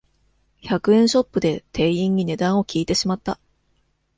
[0.63, 3.39] 百円ショップで店員に値段を聞いてしまった